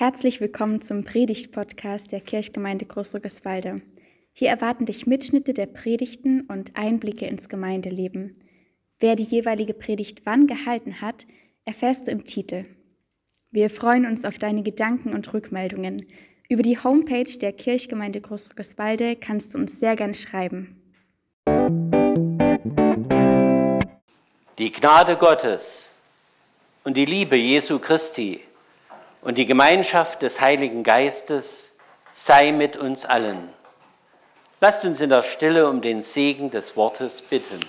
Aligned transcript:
Herzlich 0.00 0.40
willkommen 0.40 0.80
zum 0.80 1.04
Predigt-Podcast 1.04 2.10
der 2.10 2.22
Kirchgemeinde 2.22 2.86
Großrückeswalde. 2.86 3.82
Hier 4.32 4.48
erwarten 4.48 4.86
dich 4.86 5.06
Mitschnitte 5.06 5.52
der 5.52 5.66
Predigten 5.66 6.40
und 6.48 6.74
Einblicke 6.74 7.26
ins 7.26 7.50
Gemeindeleben. 7.50 8.42
Wer 8.98 9.14
die 9.14 9.24
jeweilige 9.24 9.74
Predigt 9.74 10.24
wann 10.24 10.46
gehalten 10.46 11.02
hat, 11.02 11.26
erfährst 11.66 12.06
du 12.06 12.12
im 12.12 12.24
Titel. 12.24 12.64
Wir 13.50 13.68
freuen 13.68 14.06
uns 14.06 14.24
auf 14.24 14.38
deine 14.38 14.62
Gedanken 14.62 15.12
und 15.12 15.34
Rückmeldungen. 15.34 16.06
Über 16.48 16.62
die 16.62 16.78
Homepage 16.78 17.38
der 17.38 17.52
Kirchgemeinde 17.52 18.22
Großrückeswalde 18.22 19.16
kannst 19.16 19.52
du 19.52 19.58
uns 19.58 19.80
sehr 19.80 19.96
gern 19.96 20.14
schreiben. 20.14 20.80
Die 24.56 24.72
Gnade 24.72 25.16
Gottes 25.16 25.94
und 26.84 26.96
die 26.96 27.04
Liebe 27.04 27.36
Jesu 27.36 27.78
Christi 27.78 28.40
und 29.22 29.38
die 29.38 29.46
Gemeinschaft 29.46 30.22
des 30.22 30.40
Heiligen 30.40 30.82
Geistes 30.82 31.72
sei 32.14 32.52
mit 32.52 32.76
uns 32.76 33.04
allen. 33.04 33.48
Lasst 34.60 34.84
uns 34.84 35.00
in 35.00 35.10
der 35.10 35.22
Stille 35.22 35.68
um 35.68 35.80
den 35.80 36.02
Segen 36.02 36.50
des 36.50 36.76
Wortes 36.76 37.22
bitten. 37.22 37.60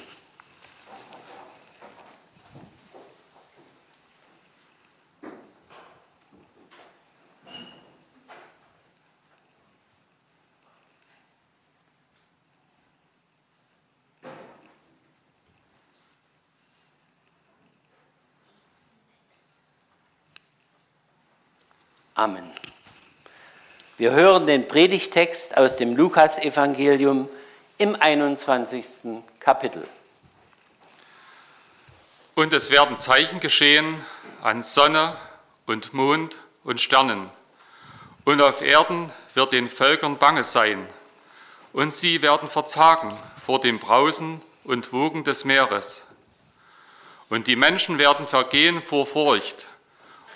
Amen. 22.21 22.51
Wir 23.97 24.11
hören 24.11 24.45
den 24.45 24.67
Predigtext 24.67 25.57
aus 25.57 25.75
dem 25.77 25.95
Lukasevangelium 25.95 27.27
im 27.79 27.99
21. 27.99 29.23
Kapitel. 29.39 29.87
Und 32.35 32.53
es 32.53 32.69
werden 32.69 32.99
Zeichen 32.99 33.39
geschehen 33.39 34.05
an 34.43 34.61
Sonne 34.61 35.15
und 35.65 35.95
Mond 35.95 36.37
und 36.63 36.79
Sternen. 36.79 37.31
Und 38.23 38.39
auf 38.39 38.61
Erden 38.61 39.11
wird 39.33 39.51
den 39.51 39.67
Völkern 39.67 40.19
bange 40.19 40.43
sein. 40.43 40.85
Und 41.73 41.91
sie 41.91 42.21
werden 42.21 42.51
verzagen 42.51 43.17
vor 43.43 43.59
dem 43.59 43.79
Brausen 43.79 44.43
und 44.63 44.93
Wogen 44.93 45.23
des 45.23 45.43
Meeres. 45.43 46.05
Und 47.29 47.47
die 47.47 47.55
Menschen 47.55 47.97
werden 47.97 48.27
vergehen 48.27 48.83
vor 48.83 49.07
Furcht 49.07 49.65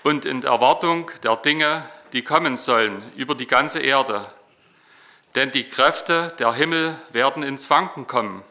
und 0.06 0.24
in 0.24 0.44
Erwartung 0.44 1.10
der 1.24 1.36
Dinge, 1.36 1.84
die 2.14 2.22
kommen 2.22 2.58
sollen 2.58 3.02
über 3.16 3.34
die 3.34 3.48
ganze 3.48 3.80
Erde. 3.80 4.32
Denn 5.34 5.52
die 5.52 5.68
Kräfte 5.68 6.32
der 6.38 6.54
Himmel 6.54 6.96
werden 7.12 7.42
ins 7.42 7.72
Wanken 7.72 8.06
kommen. 8.06 8.44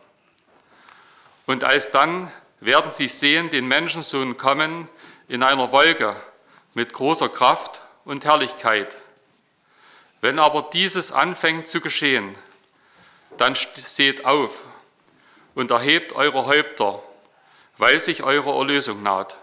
Und 1.46 1.62
alsdann 1.62 2.32
werden 2.58 2.90
sie 2.90 3.06
sehen 3.06 3.50
den 3.50 3.68
Menschensohn 3.68 4.36
kommen 4.36 4.88
in 5.28 5.44
einer 5.44 5.70
Wolke 5.70 6.16
mit 6.74 6.92
großer 6.92 7.28
Kraft 7.28 7.82
und 8.04 8.24
Herrlichkeit. 8.24 8.96
Wenn 10.22 10.40
aber 10.40 10.70
dieses 10.72 11.12
anfängt 11.12 11.68
zu 11.68 11.80
geschehen, 11.80 12.36
dann 13.36 13.54
steht 13.54 14.24
auf 14.24 14.64
und 15.54 15.70
erhebt 15.70 16.14
eure 16.14 16.46
Häupter, 16.46 17.00
weil 17.78 18.00
sich 18.00 18.24
eure 18.24 18.50
Erlösung 18.58 19.04
naht. 19.04 19.38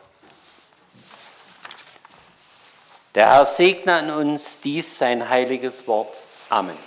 Der 3.13 3.27
Herr 3.27 3.45
segne 3.45 3.93
an 3.93 4.09
uns 4.09 4.61
dies 4.61 4.97
sein 4.97 5.27
heiliges 5.27 5.85
Wort. 5.85 6.23
Amen. 6.49 6.77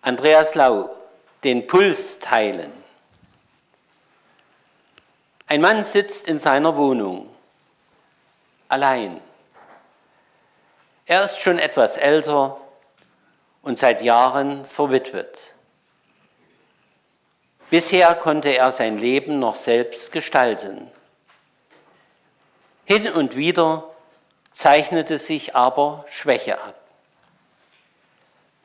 Andreas 0.00 0.54
Lau, 0.54 0.90
den 1.42 1.66
Puls 1.66 2.18
teilen. 2.20 2.72
Ein 5.46 5.60
Mann 5.60 5.84
sitzt 5.84 6.28
in 6.28 6.38
seiner 6.38 6.76
Wohnung, 6.76 7.28
allein. 8.68 9.20
Er 11.06 11.24
ist 11.24 11.40
schon 11.40 11.58
etwas 11.58 11.96
älter 11.96 12.61
und 13.62 13.78
seit 13.78 14.02
Jahren 14.02 14.64
verwitwet. 14.66 15.54
Bisher 17.70 18.14
konnte 18.14 18.50
er 18.50 18.70
sein 18.70 18.98
Leben 18.98 19.38
noch 19.38 19.54
selbst 19.54 20.12
gestalten. 20.12 20.90
Hin 22.84 23.08
und 23.08 23.36
wieder 23.36 23.88
zeichnete 24.52 25.18
sich 25.18 25.56
aber 25.56 26.04
Schwäche 26.10 26.60
ab. 26.60 26.74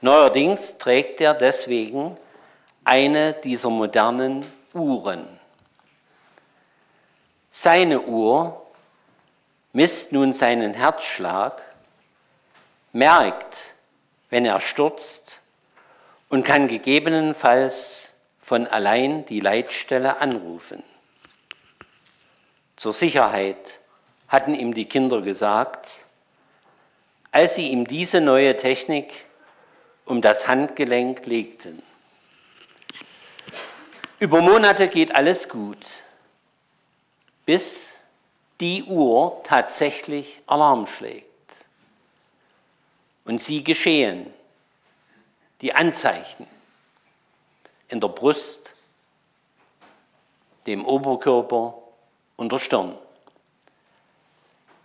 Neuerdings 0.02 0.78
trägt 0.78 1.22
er 1.22 1.34
deswegen 1.34 2.18
eine 2.84 3.34
dieser 3.34 3.70
modernen 3.70 4.46
Uhren. 4.74 5.28
Seine 7.50 8.02
Uhr 8.02 8.66
misst 9.74 10.12
nun 10.12 10.34
seinen 10.34 10.74
Herzschlag, 10.74 11.64
merkt, 12.92 13.76
wenn 14.30 14.46
er 14.46 14.60
stürzt 14.62 15.42
und 16.30 16.44
kann 16.44 16.68
gegebenenfalls 16.68 18.14
von 18.40 18.68
allein 18.68 19.26
die 19.26 19.40
Leitstelle 19.40 20.20
anrufen. 20.22 20.84
Zur 22.76 22.94
Sicherheit 22.94 23.80
hatten 24.28 24.54
ihm 24.54 24.74
die 24.74 24.86
Kinder 24.86 25.22
gesagt, 25.22 25.90
als 27.32 27.56
sie 27.56 27.70
ihm 27.70 27.88
diese 27.88 28.22
neue 28.22 28.56
Technik 28.58 29.26
um 30.06 30.22
das 30.22 30.48
Handgelenk 30.48 31.26
legten. 31.26 31.82
Über 34.20 34.42
Monate 34.42 34.88
geht 34.88 35.14
alles 35.14 35.48
gut, 35.50 35.88
bis 37.46 38.02
die 38.60 38.84
Uhr 38.84 39.42
tatsächlich 39.44 40.42
Alarm 40.48 40.88
schlägt 40.88 41.27
und 43.28 43.42
sie 43.42 43.64
geschehen. 43.64 44.34
Die 45.62 45.76
Anzeichen 45.76 46.48
in 47.90 48.00
der 48.00 48.08
Brust, 48.08 48.74
dem 50.66 50.86
Oberkörper 50.86 51.76
und 52.36 52.52
der 52.52 52.60
Stirn. 52.60 52.98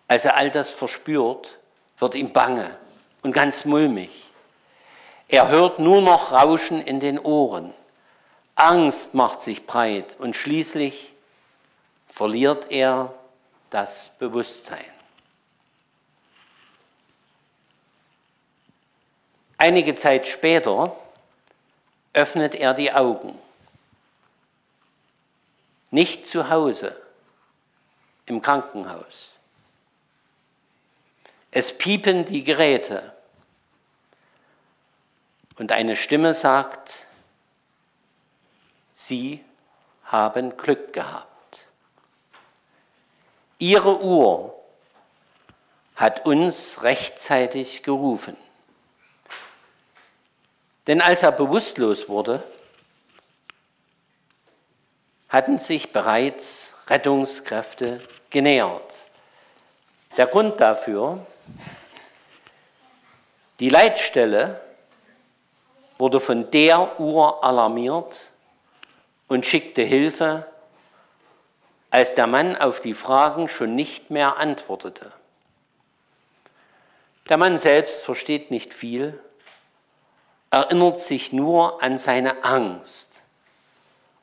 Als 0.08 0.24
er 0.24 0.36
all 0.36 0.50
das 0.50 0.72
verspürt, 0.72 1.58
wird 1.98 2.14
ihm 2.14 2.32
bange 2.32 2.78
und 3.22 3.32
ganz 3.32 3.64
mulmig. 3.64 4.10
Er 5.28 5.48
hört 5.48 5.78
nur 5.78 6.02
noch 6.02 6.32
Rauschen 6.32 6.82
in 6.82 7.00
den 7.00 7.18
Ohren. 7.18 7.72
Angst 8.54 9.14
macht 9.14 9.42
sich 9.42 9.66
breit 9.66 10.18
und 10.18 10.36
schließlich 10.36 11.14
verliert 12.08 12.70
er 12.70 13.14
das 13.70 14.10
Bewusstsein. 14.18 14.84
Einige 19.62 19.94
Zeit 19.94 20.26
später 20.26 20.96
öffnet 22.14 22.56
er 22.56 22.74
die 22.74 22.92
Augen. 22.92 23.38
Nicht 25.92 26.26
zu 26.26 26.50
Hause, 26.50 27.00
im 28.26 28.42
Krankenhaus. 28.42 29.36
Es 31.52 31.78
piepen 31.78 32.24
die 32.24 32.42
Geräte 32.42 33.14
und 35.60 35.70
eine 35.70 35.94
Stimme 35.94 36.34
sagt, 36.34 37.06
Sie 38.94 39.44
haben 40.06 40.56
Glück 40.56 40.92
gehabt. 40.92 41.68
Ihre 43.58 44.00
Uhr 44.00 44.60
hat 45.94 46.26
uns 46.26 46.82
rechtzeitig 46.82 47.84
gerufen. 47.84 48.36
Denn 50.86 51.00
als 51.00 51.22
er 51.22 51.32
bewusstlos 51.32 52.08
wurde, 52.08 52.42
hatten 55.28 55.58
sich 55.58 55.92
bereits 55.92 56.74
Rettungskräfte 56.88 58.00
genähert. 58.30 59.04
Der 60.16 60.26
Grund 60.26 60.60
dafür, 60.60 61.24
die 63.60 63.68
Leitstelle 63.68 64.60
wurde 65.98 66.20
von 66.20 66.50
der 66.50 67.00
Uhr 67.00 67.44
alarmiert 67.44 68.30
und 69.28 69.46
schickte 69.46 69.82
Hilfe, 69.82 70.46
als 71.90 72.14
der 72.14 72.26
Mann 72.26 72.56
auf 72.56 72.80
die 72.80 72.94
Fragen 72.94 73.48
schon 73.48 73.74
nicht 73.74 74.10
mehr 74.10 74.36
antwortete. 74.36 75.12
Der 77.28 77.36
Mann 77.36 77.56
selbst 77.56 78.02
versteht 78.02 78.50
nicht 78.50 78.74
viel 78.74 79.18
erinnert 80.52 81.00
sich 81.00 81.32
nur 81.32 81.82
an 81.82 81.98
seine 81.98 82.44
Angst 82.44 83.10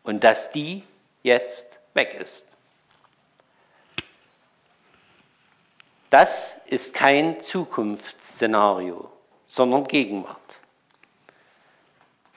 und 0.03 0.23
dass 0.23 0.51
die 0.51 0.83
jetzt 1.23 1.65
weg 1.95 2.13
ist. 2.13 2.45
Das 6.11 6.57
ist 6.67 6.93
kein 6.93 7.41
Zukunftsszenario, 7.41 9.09
sondern 9.47 9.85
Gegenwart. 9.85 10.59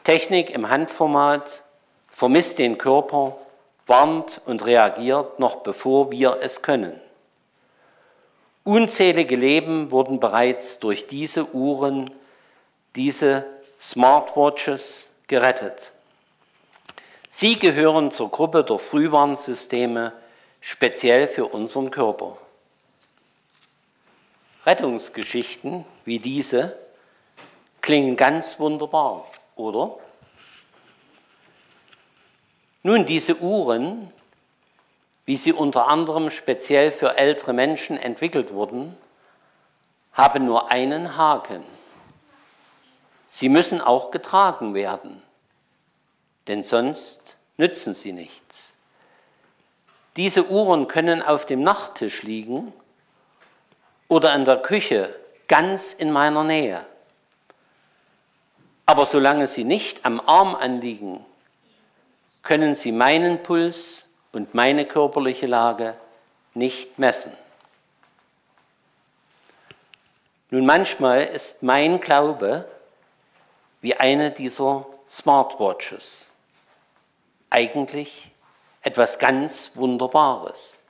Technik 0.04 0.50
im 0.50 0.70
Handformat 0.70 1.62
vermisst 2.10 2.58
den 2.58 2.78
Körper, 2.78 3.36
warnt 3.86 4.40
und 4.46 4.64
reagiert 4.64 5.38
noch 5.38 5.56
bevor 5.56 6.10
wir 6.10 6.38
es 6.40 6.62
können. 6.62 6.98
Unzählige 8.64 9.36
Leben 9.36 9.90
wurden 9.90 10.18
bereits 10.18 10.78
durch 10.78 11.08
diese 11.08 11.54
Uhren, 11.54 12.10
diese 12.96 13.44
Smartwatches 13.82 15.10
gerettet. 15.26 15.90
Sie 17.28 17.58
gehören 17.58 18.12
zur 18.12 18.30
Gruppe 18.30 18.62
der 18.62 18.78
Frühwarnsysteme 18.78 20.12
speziell 20.60 21.26
für 21.26 21.46
unseren 21.46 21.90
Körper. 21.90 22.38
Rettungsgeschichten 24.64 25.84
wie 26.04 26.20
diese 26.20 26.78
klingen 27.80 28.16
ganz 28.16 28.60
wunderbar, 28.60 29.26
oder? 29.56 29.98
Nun, 32.84 33.04
diese 33.04 33.38
Uhren, 33.38 34.12
wie 35.24 35.36
sie 35.36 35.52
unter 35.52 35.88
anderem 35.88 36.30
speziell 36.30 36.92
für 36.92 37.18
ältere 37.18 37.52
Menschen 37.52 37.96
entwickelt 37.96 38.52
wurden, 38.52 38.96
haben 40.12 40.46
nur 40.46 40.70
einen 40.70 41.16
Haken. 41.16 41.64
Sie 43.34 43.48
müssen 43.48 43.80
auch 43.80 44.10
getragen 44.10 44.74
werden, 44.74 45.22
denn 46.48 46.62
sonst 46.62 47.34
nützen 47.56 47.94
sie 47.94 48.12
nichts. 48.12 48.72
Diese 50.16 50.48
Uhren 50.50 50.86
können 50.86 51.22
auf 51.22 51.46
dem 51.46 51.62
Nachttisch 51.62 52.22
liegen 52.24 52.74
oder 54.08 54.34
in 54.34 54.44
der 54.44 54.58
Küche 54.58 55.14
ganz 55.48 55.94
in 55.94 56.12
meiner 56.12 56.44
Nähe. 56.44 56.84
Aber 58.84 59.06
solange 59.06 59.46
sie 59.46 59.64
nicht 59.64 60.04
am 60.04 60.20
Arm 60.20 60.54
anliegen, 60.54 61.24
können 62.42 62.74
sie 62.74 62.92
meinen 62.92 63.42
Puls 63.42 64.08
und 64.32 64.52
meine 64.52 64.84
körperliche 64.84 65.46
Lage 65.46 65.94
nicht 66.52 66.98
messen. 66.98 67.32
Nun 70.50 70.66
manchmal 70.66 71.22
ist 71.22 71.62
mein 71.62 71.98
Glaube 71.98 72.66
wie 73.82 73.94
eine 73.94 74.30
dieser 74.30 74.86
Smartwatches. 75.06 76.32
Eigentlich 77.50 78.30
etwas 78.80 79.18
ganz 79.18 79.72
Wunderbares, 79.74 80.80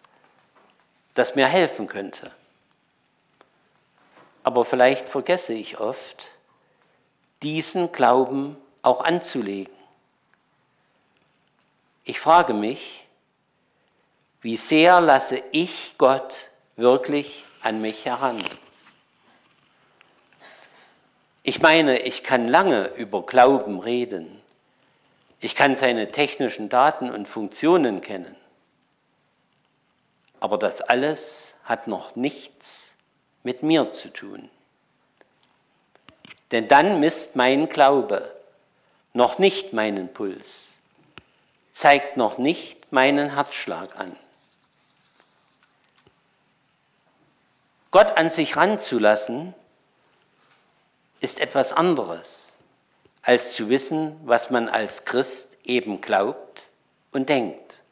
das 1.14 1.34
mir 1.34 1.48
helfen 1.48 1.88
könnte 1.88 2.30
aber 4.44 4.64
vielleicht 4.64 5.08
vergesse 5.08 5.52
ich 5.52 5.78
oft, 5.78 6.26
diesen 7.42 7.92
Glauben 7.92 8.56
auch 8.82 9.02
anzulegen. 9.02 9.72
Ich 12.04 12.18
frage 12.18 12.52
mich, 12.52 13.06
wie 14.40 14.56
sehr 14.56 15.00
lasse 15.00 15.40
ich 15.52 15.94
Gott 15.98 16.50
wirklich 16.76 17.44
an 17.62 17.80
mich 17.80 18.04
heran? 18.04 18.44
Ich 21.42 21.60
meine, 21.60 21.98
ich 21.98 22.22
kann 22.22 22.46
lange 22.46 22.86
über 22.96 23.26
Glauben 23.26 23.80
reden. 23.80 24.40
Ich 25.40 25.56
kann 25.56 25.74
seine 25.74 26.12
technischen 26.12 26.68
Daten 26.68 27.10
und 27.10 27.26
Funktionen 27.26 28.00
kennen. 28.00 28.36
Aber 30.38 30.56
das 30.56 30.80
alles 30.80 31.54
hat 31.64 31.88
noch 31.88 32.14
nichts 32.14 32.94
mit 33.42 33.62
mir 33.62 33.90
zu 33.90 34.12
tun. 34.12 34.48
Denn 36.52 36.68
dann 36.68 37.00
misst 37.00 37.34
mein 37.34 37.68
Glaube 37.68 38.30
noch 39.14 39.38
nicht 39.38 39.72
meinen 39.72 40.12
Puls, 40.12 40.68
zeigt 41.72 42.16
noch 42.16 42.38
nicht 42.38 42.92
meinen 42.92 43.34
Herzschlag 43.34 43.98
an. 43.98 44.16
Gott 47.90 48.16
an 48.16 48.30
sich 48.30 48.56
ranzulassen, 48.56 49.54
ist 51.22 51.40
etwas 51.40 51.72
anderes, 51.72 52.58
als 53.22 53.54
zu 53.54 53.69
wissen, 53.69 54.19
was 54.24 54.50
man 54.50 54.69
als 54.69 55.04
Christ 55.04 55.56
eben 55.64 56.00
glaubt 56.00 56.69
und 57.12 57.28
denkt. 57.28 57.82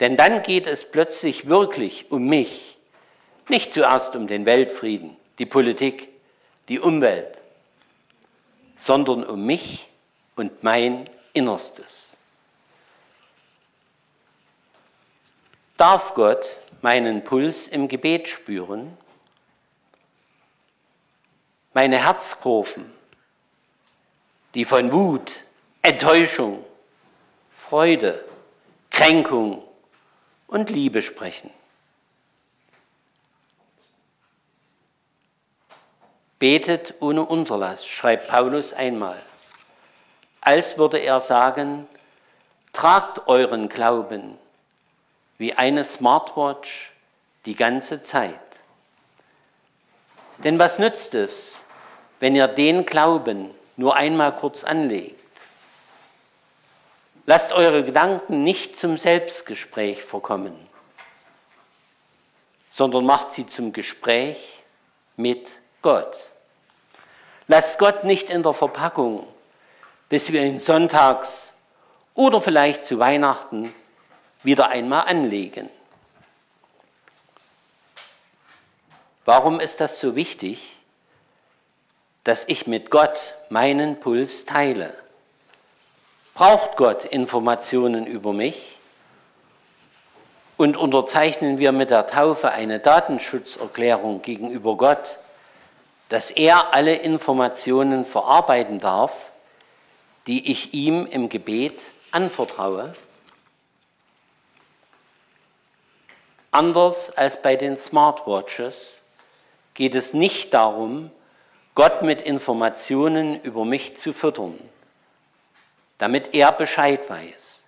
Denn 0.00 0.16
dann 0.16 0.42
geht 0.42 0.66
es 0.66 0.90
plötzlich 0.90 1.48
wirklich 1.48 2.10
um 2.10 2.26
mich, 2.26 2.76
nicht 3.48 3.72
zuerst 3.72 4.16
um 4.16 4.26
den 4.26 4.44
Weltfrieden, 4.44 5.16
die 5.38 5.46
Politik, 5.46 6.08
die 6.68 6.80
Umwelt, 6.80 7.40
sondern 8.74 9.24
um 9.24 9.46
mich 9.46 9.88
und 10.36 10.62
mein 10.62 11.08
Innerstes. 11.32 12.16
Darf 15.76 16.14
Gott 16.14 16.58
meinen 16.82 17.24
Puls 17.24 17.66
im 17.66 17.88
Gebet 17.88 18.28
spüren? 18.28 18.96
Meine 21.74 22.04
Herzkurven, 22.04 22.90
die 24.54 24.64
von 24.64 24.92
Wut, 24.92 25.44
Enttäuschung, 25.82 26.64
Freude, 27.56 28.24
Kränkung 28.90 29.60
und 30.46 30.70
Liebe 30.70 31.02
sprechen. 31.02 31.50
Betet 36.38 36.94
ohne 37.00 37.24
Unterlass, 37.24 37.84
schreibt 37.84 38.28
Paulus 38.28 38.72
einmal, 38.72 39.20
als 40.40 40.78
würde 40.78 40.98
er 40.98 41.20
sagen, 41.20 41.88
tragt 42.72 43.26
euren 43.26 43.68
Glauben 43.68 44.38
wie 45.38 45.54
eine 45.54 45.84
Smartwatch 45.84 46.92
die 47.46 47.56
ganze 47.56 48.04
Zeit. 48.04 48.38
Denn 50.38 50.58
was 50.60 50.78
nützt 50.78 51.14
es, 51.14 51.63
wenn 52.24 52.34
ihr 52.34 52.48
den 52.48 52.86
Glauben 52.86 53.50
nur 53.76 53.96
einmal 53.96 54.34
kurz 54.34 54.64
anlegt? 54.64 55.20
Lasst 57.26 57.52
eure 57.52 57.84
Gedanken 57.84 58.42
nicht 58.42 58.78
zum 58.78 58.96
Selbstgespräch 58.96 60.02
verkommen, 60.02 60.54
sondern 62.66 63.04
macht 63.04 63.32
sie 63.32 63.46
zum 63.46 63.74
Gespräch 63.74 64.62
mit 65.18 65.50
Gott. 65.82 66.30
Lasst 67.46 67.78
Gott 67.78 68.04
nicht 68.04 68.30
in 68.30 68.42
der 68.42 68.54
Verpackung, 68.54 69.28
bis 70.08 70.32
wir 70.32 70.46
ihn 70.46 70.60
sonntags 70.60 71.52
oder 72.14 72.40
vielleicht 72.40 72.86
zu 72.86 72.98
Weihnachten 72.98 73.74
wieder 74.42 74.70
einmal 74.70 75.08
anlegen. 75.08 75.68
Warum 79.26 79.60
ist 79.60 79.78
das 79.82 80.00
so 80.00 80.16
wichtig, 80.16 80.74
dass 82.24 82.48
ich 82.48 82.66
mit 82.66 82.90
Gott 82.90 83.34
meinen 83.50 84.00
Puls 84.00 84.44
teile? 84.44 84.94
Braucht 86.34 86.76
Gott 86.76 87.04
Informationen 87.04 88.06
über 88.06 88.32
mich? 88.32 88.76
Und 90.56 90.76
unterzeichnen 90.76 91.58
wir 91.58 91.72
mit 91.72 91.90
der 91.90 92.06
Taufe 92.06 92.50
eine 92.50 92.80
Datenschutzerklärung 92.80 94.22
gegenüber 94.22 94.76
Gott, 94.76 95.18
dass 96.08 96.30
er 96.30 96.72
alle 96.72 96.94
Informationen 96.94 98.04
verarbeiten 98.04 98.80
darf, 98.80 99.30
die 100.26 100.50
ich 100.50 100.72
ihm 100.72 101.06
im 101.06 101.28
Gebet 101.28 101.80
anvertraue? 102.10 102.94
Anders 106.50 107.10
als 107.10 107.42
bei 107.42 107.56
den 107.56 107.76
Smartwatches 107.76 109.02
geht 109.74 109.96
es 109.96 110.14
nicht 110.14 110.54
darum, 110.54 111.10
Gott 111.74 112.02
mit 112.02 112.22
Informationen 112.22 113.40
über 113.42 113.64
mich 113.64 113.96
zu 113.96 114.12
füttern 114.12 114.58
damit 115.98 116.34
er 116.34 116.52
Bescheid 116.52 117.08
weiß. 117.08 117.62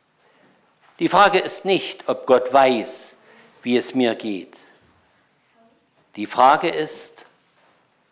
Die 0.98 1.08
Frage 1.08 1.38
ist 1.38 1.64
nicht, 1.64 2.08
ob 2.08 2.26
Gott 2.26 2.52
weiß, 2.52 3.16
wie 3.62 3.76
es 3.76 3.94
mir 3.94 4.14
geht. 4.14 4.58
Die 6.16 6.26
Frage 6.26 6.68
ist, 6.68 7.26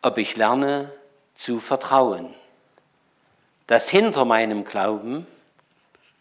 ob 0.02 0.18
ich 0.18 0.36
lerne 0.36 0.92
zu 1.34 1.60
vertrauen, 1.60 2.34
dass 3.66 3.88
hinter 3.88 4.24
meinem 4.24 4.64
Glauben 4.64 5.26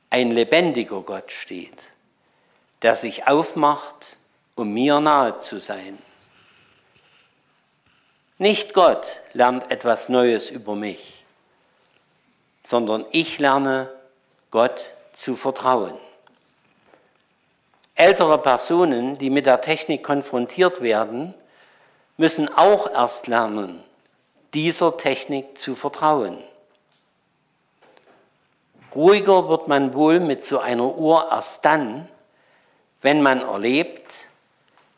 ein 0.10 0.32
lebendiger 0.32 1.02
Gott 1.02 1.32
steht, 1.32 1.78
der 2.82 2.96
sich 2.96 3.28
aufmacht, 3.28 4.18
um 4.56 4.74
mir 4.74 5.00
nahe 5.00 5.40
zu 5.40 5.60
sein. 5.60 5.98
Nicht 8.44 8.74
Gott 8.74 9.22
lernt 9.32 9.72
etwas 9.72 10.10
Neues 10.10 10.50
über 10.50 10.76
mich, 10.76 11.24
sondern 12.62 13.06
ich 13.14 13.40
lerne 13.40 13.90
Gott 14.52 14.96
zu 15.14 15.38
vertrauen. 15.38 15.94
Ältere 17.96 18.38
Personen, 18.38 19.18
die 19.18 19.30
mit 19.30 19.46
der 19.46 19.62
Technik 19.62 20.04
konfrontiert 20.04 20.82
werden, 20.82 21.34
müssen 22.18 22.54
auch 22.54 22.92
erst 22.92 23.28
lernen, 23.28 23.82
dieser 24.54 24.98
Technik 24.98 25.58
zu 25.58 25.74
vertrauen. 25.74 26.38
Ruhiger 28.94 29.48
wird 29.48 29.70
man 29.70 29.94
wohl 29.94 30.20
mit 30.20 30.44
so 30.44 30.60
einer 30.60 30.98
Uhr 30.98 31.30
erst 31.32 31.64
dann, 31.64 32.10
wenn 33.02 33.22
man 33.22 33.40
erlebt, 33.40 34.14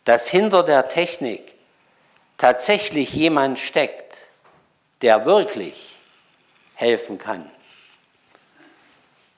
dass 0.03 0.27
hinter 0.27 0.63
der 0.63 0.87
Technik 0.87 1.54
tatsächlich 2.37 3.13
jemand 3.13 3.59
steckt, 3.59 4.15
der 5.01 5.25
wirklich 5.25 5.95
helfen 6.73 7.17
kann. 7.17 7.49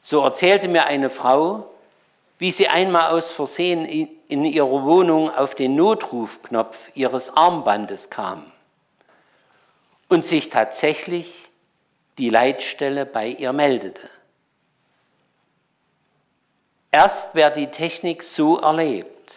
So 0.02 0.24
erzählte 0.24 0.68
mir 0.68 0.86
eine 0.86 1.10
Frau, 1.10 1.70
wie 2.38 2.52
sie 2.52 2.68
einmal 2.68 3.12
aus 3.12 3.32
Versehen 3.32 3.86
in 3.86 4.46
ihrer 4.46 4.84
Wohnung 4.84 5.30
auf 5.34 5.56
den 5.56 5.76
Notrufknopf 5.76 6.90
ihres 6.94 7.36
Armbandes 7.36 8.10
kam 8.10 8.52
und 10.08 10.26
sich 10.26 10.50
tatsächlich 10.50 11.50
die 12.18 12.30
Leitstelle 12.30 13.06
bei 13.06 13.28
ihr 13.28 13.54
meldete. 13.54 14.10
Erst 16.92 17.30
wer 17.34 17.50
die 17.52 17.68
Technik 17.68 18.24
so 18.24 18.58
erlebt, 18.58 19.36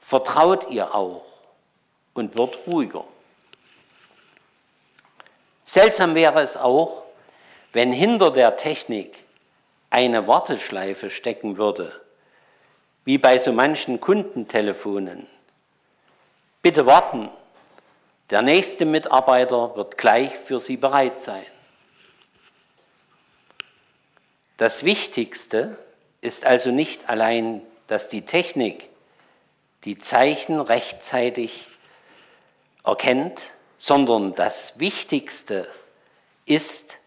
vertraut 0.00 0.70
ihr 0.70 0.94
auch 0.94 1.29
und 2.14 2.36
wird 2.36 2.58
ruhiger. 2.66 3.04
Seltsam 5.64 6.14
wäre 6.14 6.40
es 6.42 6.56
auch, 6.56 7.04
wenn 7.72 7.92
hinter 7.92 8.32
der 8.32 8.56
Technik 8.56 9.24
eine 9.90 10.26
Warteschleife 10.26 11.10
stecken 11.10 11.56
würde, 11.56 11.92
wie 13.04 13.18
bei 13.18 13.38
so 13.38 13.52
manchen 13.52 14.00
Kundentelefonen. 14.00 15.26
Bitte 16.62 16.86
warten, 16.86 17.30
der 18.30 18.42
nächste 18.42 18.84
Mitarbeiter 18.84 19.74
wird 19.76 19.98
gleich 19.98 20.36
für 20.36 20.60
Sie 20.60 20.76
bereit 20.76 21.20
sein. 21.22 21.46
Das 24.56 24.84
Wichtigste 24.84 25.78
ist 26.20 26.44
also 26.44 26.70
nicht 26.70 27.08
allein, 27.08 27.62
dass 27.86 28.08
die 28.08 28.22
Technik 28.22 28.88
die 29.84 29.96
Zeichen 29.98 30.60
rechtzeitig 30.60 31.70
erkennt, 32.84 33.40
sondern 33.76 34.34
das 34.34 34.78
Wichtigste 34.78 35.68
ist, 36.46 36.98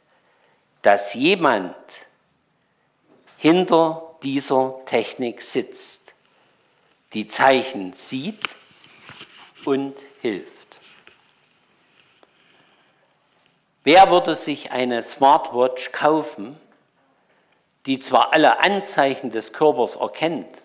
dass 0.81 1.13
jemand 1.13 1.75
hinter 3.37 4.15
dieser 4.23 4.79
Technik 4.85 5.41
sitzt, 5.41 6.13
die 7.13 7.27
Zeichen 7.27 7.93
sieht 7.93 8.55
und 9.65 9.95
hilft. 10.21 10.79
Wer 13.83 14.09
würde 14.09 14.35
sich 14.35 14.71
eine 14.71 15.03
Smartwatch 15.03 15.91
kaufen, 15.91 16.59
die 17.85 17.99
zwar 17.99 18.31
alle 18.31 18.59
Anzeichen 18.61 19.29
des 19.29 19.51
Körpers 19.51 19.95
erkennt, 19.95 20.63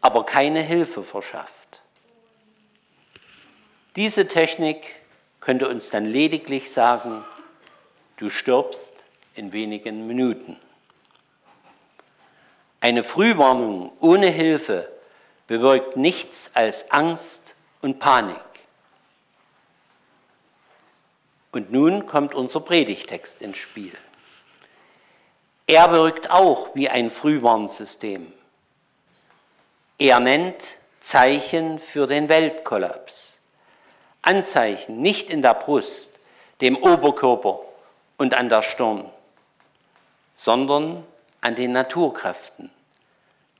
aber 0.00 0.24
keine 0.24 0.60
Hilfe 0.60 1.04
verschafft? 1.04 1.79
Diese 3.96 4.28
Technik 4.28 4.94
könnte 5.40 5.68
uns 5.68 5.90
dann 5.90 6.04
lediglich 6.04 6.70
sagen, 6.70 7.24
du 8.18 8.30
stirbst 8.30 8.92
in 9.34 9.52
wenigen 9.52 10.06
Minuten. 10.06 10.58
Eine 12.80 13.02
Frühwarnung 13.02 13.92
ohne 14.00 14.28
Hilfe 14.28 14.90
bewirkt 15.48 15.96
nichts 15.96 16.50
als 16.54 16.90
Angst 16.92 17.54
und 17.82 17.98
Panik. 17.98 18.36
Und 21.52 21.72
nun 21.72 22.06
kommt 22.06 22.32
unser 22.34 22.60
Predigtext 22.60 23.42
ins 23.42 23.58
Spiel. 23.58 23.92
Er 25.66 25.90
wirkt 25.90 26.30
auch 26.30 26.74
wie 26.74 26.88
ein 26.88 27.10
Frühwarnsystem. 27.10 28.32
Er 29.98 30.20
nennt 30.20 30.62
Zeichen 31.00 31.78
für 31.78 32.06
den 32.06 32.28
Weltkollaps. 32.28 33.39
Anzeichen 34.22 35.00
nicht 35.00 35.30
in 35.30 35.42
der 35.42 35.54
Brust, 35.54 36.10
dem 36.60 36.76
Oberkörper 36.76 37.60
und 38.18 38.34
an 38.34 38.48
der 38.48 38.62
Stirn, 38.62 39.08
sondern 40.34 41.04
an 41.40 41.54
den 41.54 41.72
Naturkräften, 41.72 42.70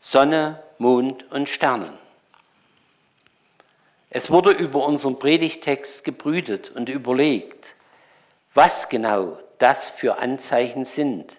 Sonne, 0.01 0.63
Mond 0.79 1.31
und 1.31 1.49
Sternen. 1.49 1.99
Es 4.11 4.31
wurde 4.31 4.51
über 4.51 4.85
unseren 4.87 5.19
Predigtext 5.19 6.05
gebrütet 6.05 6.71
und 6.71 6.89
überlegt, 6.89 7.75
was 8.55 8.89
genau 8.89 9.39
das 9.59 9.89
für 9.89 10.19
Anzeichen 10.19 10.85
sind, 10.85 11.37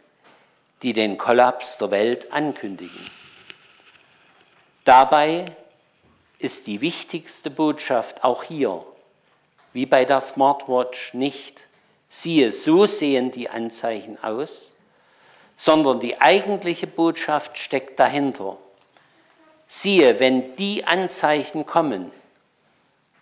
die 0.82 0.94
den 0.94 1.18
Kollaps 1.18 1.78
der 1.78 1.92
Welt 1.92 2.32
ankündigen. 2.32 3.10
Dabei 4.86 5.56
ist 6.40 6.66
die 6.66 6.82
wichtigste 6.82 7.51
Botschaft 7.51 8.24
auch 8.24 8.44
hier, 8.44 8.84
wie 9.74 9.86
bei 9.86 10.06
der 10.06 10.22
Smartwatch, 10.22 11.13
nicht, 11.13 11.68
siehe, 12.10 12.51
so 12.51 12.88
sehen 12.88 13.32
die 13.32 13.50
Anzeichen 13.50 14.22
aus, 14.24 14.75
sondern 15.56 16.00
die 16.00 16.20
eigentliche 16.20 16.88
Botschaft 16.88 17.58
steckt 17.58 18.00
dahinter. 18.00 18.58
Siehe, 19.68 20.20
wenn 20.20 20.56
die 20.58 20.86
Anzeichen 20.86 21.66
kommen, 21.66 22.12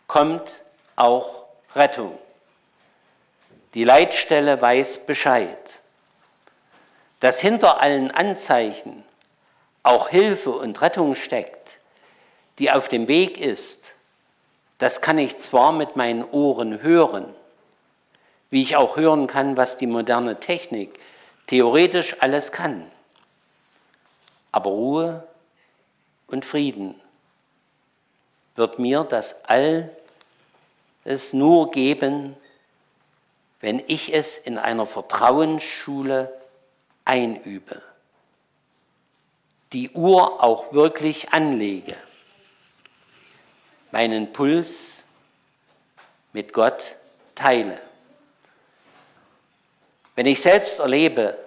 kommt 0.08 0.64
auch 0.96 1.44
Rettung. 1.76 2.18
Die 3.76 3.84
Leitstelle 3.84 4.60
weiß 4.60 5.06
Bescheid, 5.06 5.80
dass 7.20 7.40
hinter 7.40 7.82
allen 7.82 8.10
Anzeichen 8.10 9.04
auch 9.84 10.10
Hilfe 10.10 10.52
und 10.52 10.82
Rettung 10.82 11.14
steckt, 11.16 11.78
die 12.58 12.72
auf 12.72 12.90
dem 12.90 13.08
Weg 13.08 13.40
ist. 13.40 13.84
Das 14.80 15.02
kann 15.02 15.18
ich 15.18 15.38
zwar 15.40 15.72
mit 15.72 15.96
meinen 15.96 16.24
Ohren 16.24 16.82
hören, 16.82 17.26
wie 18.50 18.64
ich 18.64 18.76
auch 18.76 18.98
hören 18.98 19.28
kann, 19.28 19.58
was 19.58 19.78
die 19.78 19.88
moderne 19.88 20.40
Technik 20.40 21.00
theoretisch 21.48 22.16
alles 22.22 22.52
kann. 22.52 22.90
Aber 24.52 24.72
Ruhe 24.72 25.28
und 26.28 26.46
Frieden 26.46 27.00
wird 28.56 28.80
mir 28.80 29.04
das 29.04 29.46
all 29.46 29.90
es 31.04 31.34
nur 31.34 31.72
geben, 31.72 32.36
wenn 33.62 33.82
ich 33.88 34.14
es 34.14 34.38
in 34.38 34.58
einer 34.58 34.86
Vertrauensschule 34.86 36.34
einübe, 37.04 37.82
die 39.74 39.90
Uhr 39.92 40.44
auch 40.44 40.72
wirklich 40.72 41.34
anlege, 41.34 41.96
meinen 43.92 44.32
Puls 44.34 45.06
mit 46.34 46.54
Gott 46.54 46.96
teile. 47.36 47.80
Wenn 50.16 50.26
ich 50.26 50.42
selbst 50.42 50.80
erlebe, 50.80 51.38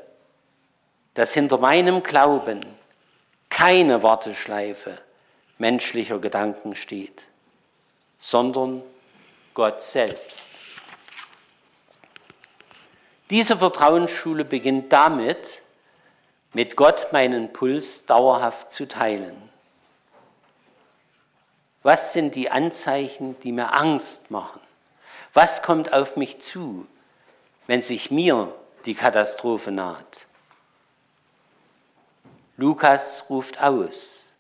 dass 1.15 1.35
hinter 1.35 1.59
meinem 1.59 2.03
Glauben 2.03 2.65
keine 3.51 4.03
Warteschleife 4.03 4.99
menschlicher 5.59 6.19
Gedanken 6.19 6.75
steht, 6.75 7.29
sondern 8.19 8.83
Gott 9.55 9.83
selbst. 9.83 10.51
Diese 13.29 13.59
Vertrauensschule 13.59 14.45
beginnt 14.45 14.93
damit, 14.93 15.63
mit 16.55 16.77
Gott 16.77 17.13
meinen 17.13 17.53
Puls 17.53 18.05
dauerhaft 18.07 18.73
zu 18.73 18.87
teilen. 18.87 19.52
Was 21.83 22.13
sind 22.13 22.35
die 22.35 22.51
Anzeichen, 22.51 23.39
die 23.41 23.53
mir 23.53 23.75
Angst 23.75 24.31
machen? 24.31 24.61
Was 25.35 25.63
kommt 25.63 25.93
auf 25.93 26.17
mich 26.17 26.41
zu, 26.41 26.87
wenn 27.67 27.83
sich 27.83 28.11
mir 28.11 28.55
die 28.85 28.95
Katastrophe 28.95 29.71
naht. 29.71 30.27
Lukas 32.57 33.25
ruft 33.31 33.61
aus, 33.63 34.35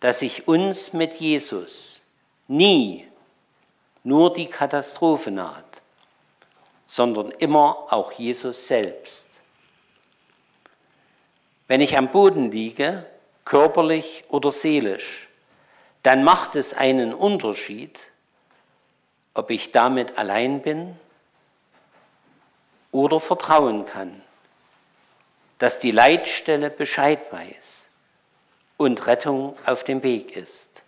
dass 0.00 0.20
sich 0.20 0.46
uns 0.46 0.92
mit 0.92 1.14
Jesus 1.16 2.04
nie 2.46 3.06
nur 4.04 4.32
die 4.32 4.46
Katastrophe 4.46 5.30
naht, 5.30 5.64
sondern 6.86 7.30
immer 7.32 7.86
auch 7.90 8.12
Jesus 8.12 8.66
selbst. 8.66 9.26
Wenn 11.66 11.80
ich 11.80 11.96
am 11.96 12.10
Boden 12.10 12.50
liege, 12.50 13.04
körperlich 13.44 14.24
oder 14.28 14.52
seelisch, 14.52 15.27
dann 16.08 16.24
macht 16.24 16.56
es 16.56 16.72
einen 16.72 17.12
Unterschied, 17.12 17.98
ob 19.34 19.50
ich 19.50 19.72
damit 19.72 20.16
allein 20.16 20.62
bin 20.62 20.96
oder 22.92 23.20
vertrauen 23.20 23.84
kann, 23.84 24.22
dass 25.58 25.80
die 25.80 25.90
Leitstelle 25.90 26.70
Bescheid 26.70 27.20
weiß 27.30 27.90
und 28.78 29.06
Rettung 29.06 29.54
auf 29.66 29.84
dem 29.84 30.02
Weg 30.02 30.34
ist. 30.34 30.82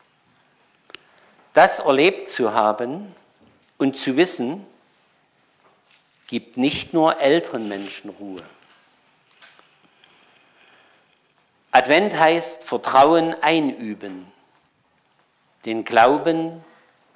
Das 1.53 1.81
erlebt 1.81 2.31
zu 2.31 2.55
haben 2.55 3.15
und 3.77 3.99
zu 3.99 4.17
wissen, 4.17 4.67
gibt 6.29 6.57
nicht 6.57 6.95
nur 6.95 7.21
älteren 7.21 7.69
Menschen 7.69 8.09
Ruhe. 8.09 8.43
Advent 11.73 12.19
heißt 12.19 12.65
Vertrauen 12.65 13.35
einüben, 13.43 14.33
den 15.65 15.85
Glauben 15.85 16.65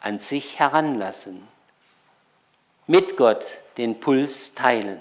an 0.00 0.20
sich 0.20 0.58
heranlassen, 0.58 1.46
mit 2.86 3.16
Gott 3.16 3.44
den 3.76 4.00
Puls 4.00 4.54
teilen. 4.54 5.00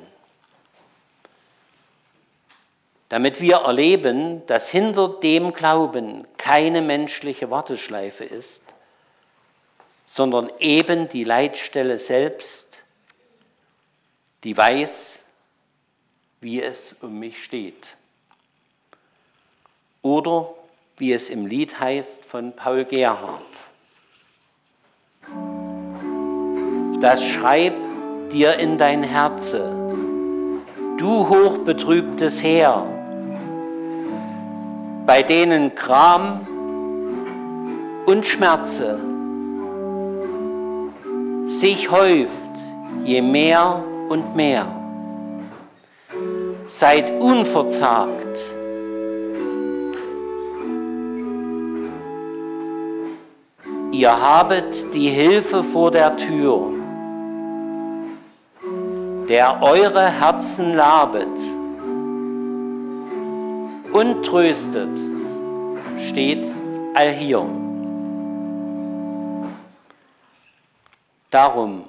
Damit 3.09 3.41
wir 3.41 3.57
erleben, 3.57 4.45
dass 4.47 4.69
hinter 4.69 5.07
dem 5.07 5.53
Glauben 5.53 6.25
keine 6.37 6.81
menschliche 6.81 7.51
Warteschleife 7.51 8.23
ist, 8.23 8.63
sondern 10.07 10.51
eben 10.59 11.09
die 11.09 11.23
Leitstelle 11.23 11.99
selbst, 11.99 12.77
die 14.43 14.55
weiß, 14.55 15.19
wie 16.41 16.61
es 16.61 16.93
um 17.01 17.19
mich 17.19 17.43
steht. 17.43 17.95
Oder 20.01 20.53
wie 20.97 21.13
es 21.13 21.29
im 21.29 21.45
Lied 21.45 21.79
heißt 21.79 22.23
von 22.25 22.53
Paul 22.53 22.85
Gerhardt. 22.85 23.41
Das 26.99 27.23
schreib 27.25 27.73
dir 28.31 28.57
in 28.59 28.77
dein 28.77 29.03
Herze, 29.03 29.71
du 30.97 31.27
hochbetrübtes 31.27 32.41
Heer, 32.41 32.85
bei 35.05 35.21
denen 35.21 35.75
Kram 35.75 36.47
und 38.05 38.25
Schmerze 38.25 38.99
sich 41.45 41.91
häuft, 41.91 42.51
je 43.03 43.21
mehr 43.21 43.83
und 44.09 44.35
mehr. 44.35 44.65
Seid 46.65 47.11
unverzagt 47.19 48.22
Ihr 53.93 54.19
habet 54.19 54.91
die 54.95 55.11
Hilfe 55.11 55.63
vor 55.63 55.91
der 55.91 56.17
Tür, 56.17 56.71
der 59.29 59.61
eure 59.61 60.09
Herzen 60.09 60.73
labet 60.73 61.27
und 63.93 64.23
tröstet, 64.25 64.89
steht 66.09 66.43
allhier. 66.95 67.45
Darum 71.29 71.87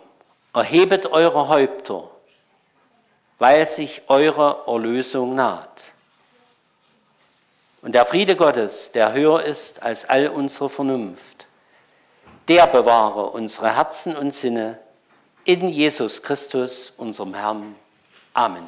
erhebet 0.53 1.07
eure 1.07 1.49
Häupter, 1.49 2.11
weil 3.39 3.67
sich 3.67 4.03
eure 4.09 4.65
Erlösung 4.67 5.35
naht. 5.35 5.85
Und 7.81 7.95
der 7.95 8.05
Friede 8.05 8.37
Gottes, 8.37 8.93
der 8.93 9.15
höher 9.15 9.43
ist 9.43 9.83
als 9.83 10.05
all 10.05 10.29
unsere 10.29 10.69
Vernunft, 10.69 11.47
der 12.49 12.67
bewahre 12.67 13.31
unsere 13.31 13.75
Herzen 13.75 14.17
und 14.17 14.35
Sinne 14.35 14.79
in 15.45 15.69
Jesus 15.69 16.23
Christus, 16.23 16.93
unserem 16.97 17.35
Herrn. 17.35 17.75
Amen. 18.33 18.65